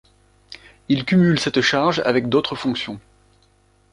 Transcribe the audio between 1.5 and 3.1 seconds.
charge avec d'autres fonctions.